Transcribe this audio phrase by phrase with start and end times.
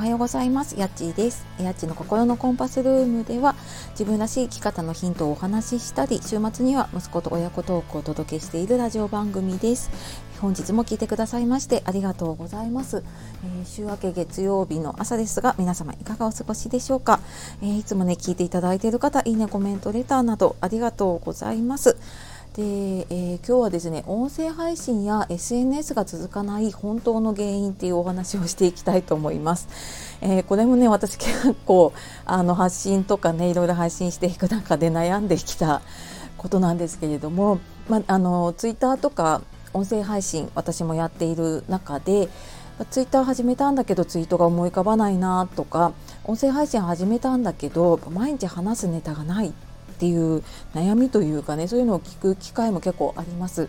[0.00, 0.80] はようございます。
[0.80, 1.46] やっちーです。
[1.60, 3.54] やっちの心のコンパスルームでは
[3.90, 9.90] 自分らしい生き方のヒントをお話ししたり週末には息子と親子トークをお届けしているラジオ番組です。
[10.40, 13.04] 本日も聞いてくださいましてありがとうございます、
[13.44, 17.20] えー、週明け月曜日の朝ですが皆様いかがお過ごしでしょうか、
[17.60, 21.98] えー、いつもね聞いていただいている方いいねコメントレターなどありがとうございます。
[22.60, 29.68] で、えー、今日はですね音声配信や SNS が続かない本当の原因っていうお話をしていきたいと思います。
[30.20, 31.94] えー、これもね私結構
[32.26, 35.80] あの発信とかねいろいろ配信していく中で悩んできた
[36.36, 39.40] ことなんですけれども、まあのツイッターとか
[39.72, 42.28] 音声配信私もやっている中で
[42.90, 45.92] ツイッター始めたんだけどツイートが思い浮かばないなとか
[46.24, 49.54] 音声配信始めたんだけど毎日話すネタがない
[50.00, 50.42] っていう
[50.74, 53.68] 悩みというかねそういうのを聞く機会も結構あります。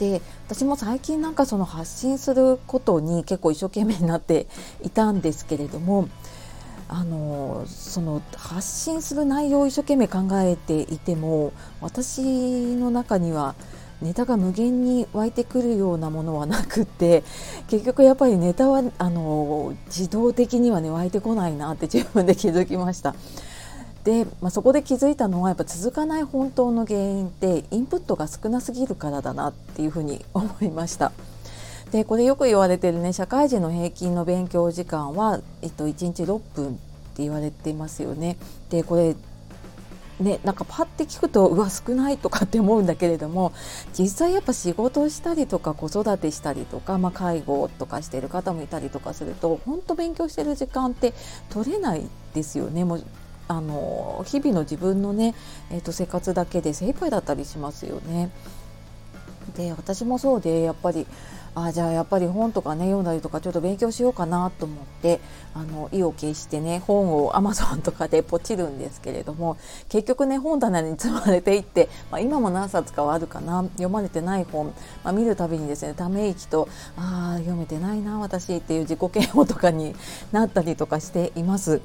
[0.00, 4.48] で私も最近なんかその発信することに結構一生懸命になって
[4.82, 6.08] いたんですけれども
[6.88, 13.54] あのその発信する内容を一生懸命考えていても私の中には
[14.00, 17.22] ネタが無限に湧いてくるようなものはなくって
[17.68, 23.14] 結局やっぱりネタはあの自動的にはね湧いてこないなって自分で気づきました。
[24.04, 31.12] で、まあ、そこで気づいたのはやっぱ続かない本当の原因ってインプットが少なすぎるからだなっていうふうに思いました。
[31.92, 36.70] でこれよく言われてるね社会人の平均の勉強時間は、えっと、1日6分っ
[37.14, 38.38] て言われていますよね。
[38.70, 39.14] でこれ
[40.20, 43.52] ね、なんかパッて聞くとうわ少ないとかって思うんだけれども
[43.98, 51.12] 実際やっぱ仕事したりとか子育てしたりとか、まあ、介護とかしてる方もいたりとかすると本当勉強してる時間って
[51.50, 53.04] 取れないですよねもう
[53.52, 55.34] あの日々の自分のね、
[55.70, 58.30] えー、と生活だけで精一杯だったりしますよね。
[59.56, 61.06] で私もそうでやっぱり
[61.54, 65.20] あじゃあやっぱり本とかね読んだりとかちょっと勉強しようかなと思って
[65.52, 69.58] あの意を決してね本を Amazon とかで ポチるんですけれども
[69.90, 74.72] 結局ね本棚に積まれていって、まあ、今も何冊かはあるかな読まれてない本、
[75.04, 79.94] まあ、見るたびにですねため息とああ読めてないな私っていう自己嫌悪とかに
[80.30, 81.82] なったりとかしています。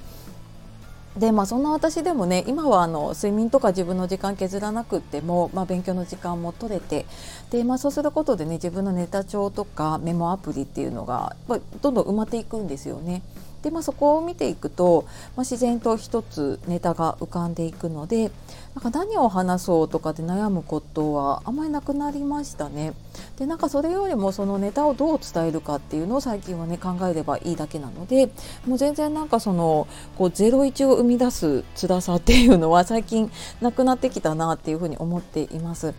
[1.18, 7.08] でまあ、そんな私でもね今はあの睡眠とか自分の時間削らなくても、まあ、勉強の時間も取れて
[7.50, 13.24] で、まあ、そうすることでね自分のネタ帳とかメモアプリっていうのが、まあ、どんどん埋まっていくんですよね。
[13.68, 15.04] で、まあ、そこを見ていくと、
[15.36, 18.32] まあ、自然と一つネタが浮かんでいくので
[18.76, 22.94] なんか何を話そうとかで悩むことはあんまりなくなりましたね。
[23.38, 28.30] でなんかそれよりもそのネタをどう伝えるかっていうのを最近はね考えればいいだけなので
[28.66, 33.30] もう全然なんかそのこう01を生み出す辛さっていうのは最近
[33.60, 35.94] なくなってきたなっていうふうに思っています。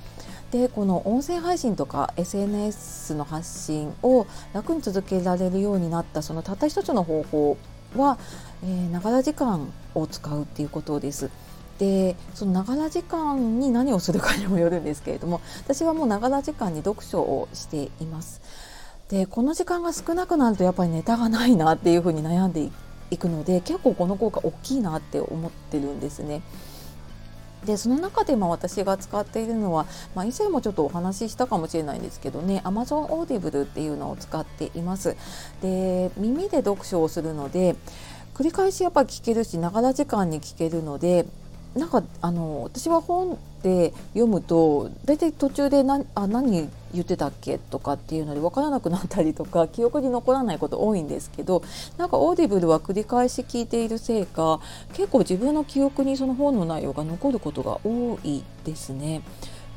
[0.50, 7.58] でこの音声配信とか SNS の発信を楽に続けられるようになったそのたった一つの方法
[7.96, 8.18] は
[8.90, 11.30] ながら時間を使うっていうことです。
[11.78, 18.40] でそのながら時間に何をするかにもよるんですけれども私はもうながら時間に読書をしています。
[19.08, 22.68] でこの時間が少なくなるとやっぱりネタがないなっていうふうに悩んで
[23.10, 26.42] いくので結構この効果大きいなって思ってるんですね。
[27.64, 35.16] でその中で今私が使っているのは、まあ、以前もちょっとお話ししたかもしれないんですけどね Amazon Audible っていうのを使っています。
[35.62, 37.76] で耳で読書をするので
[38.34, 41.26] 繰り返しやっぱり聞けるし長ら時間に聞けるので
[41.74, 51.62] なんかあの私は本で読むと大体途中で何あ何言ってたっけとかっていうので分からなくなったりとか 記憶に残らないこと多いんですけど
[51.96, 54.60] なんかオーディブルは繰り返し聞いているせいか
[54.92, 59.22] 結構自分の記憶にその本の内容が残ることが多いですね。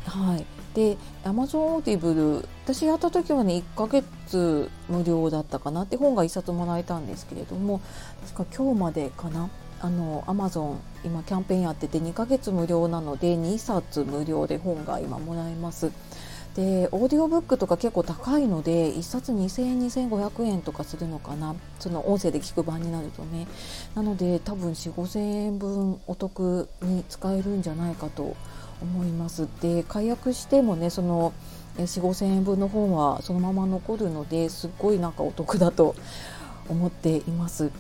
[0.05, 7.81] はい、で Amazon Audible 私やった時はね1ヶ月無料だったかなって本が1冊もらえたんですけれども
[8.33, 9.49] 確か今日までかな
[9.83, 15.91] あの Amazon 今キャンペーンやってて2ヶ月無料なので2冊無料で本が今もらえます。
[16.55, 23.47] でオーディオブックとか結構高いので1冊2000円2500円とかするのかなその音声で聞く版になるとね
[23.95, 28.35] なので多分4 5 0 0 0円分お得に使えるんじゃないかと
[28.81, 31.31] 思いますで解約してもねその
[31.77, 35.95] 4 5 0 0円分の本はそのまま残るのですっごいなんかお得だと
[36.67, 37.71] 思っています。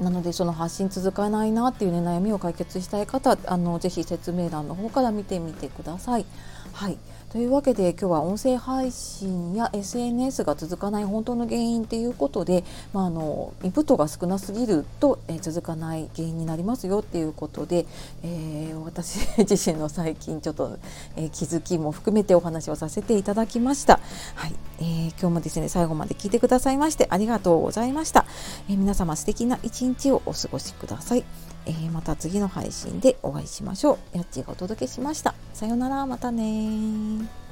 [0.00, 6.26] なのでその発信続かないなっていうね悩みを解決したい方あのぜひ説明欄の方から見てみてください。
[6.72, 6.98] はい、
[7.30, 12.64] というわけで今日は音声配信や SNS が続かない本当の原因っていうことで、
[12.94, 17.84] まあ、あのインプットが少なすぎると、え、続かない原因になりますよっていうことで、
[18.22, 20.78] えー、私 自身の最近ちょっと、
[21.16, 24.00] えー、気づきも含めてお話をさせていただきました。
[24.34, 28.24] はい、えー、今日もですね最後まで聞いてくださいましてありがとうございました。
[28.70, 31.24] え皆様素敵な一日をお過ごしください。
[31.68, 34.16] えー、また次の配信でお会いしましょう。
[34.16, 35.34] やっちがお届けしました。
[35.52, 37.47] さようなら、またね